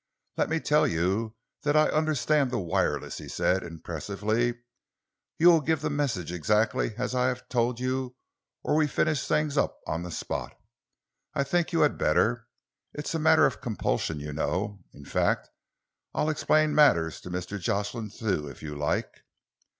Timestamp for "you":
0.87-1.35, 5.37-5.49, 7.79-8.15, 11.71-11.81, 14.19-14.33, 18.63-18.73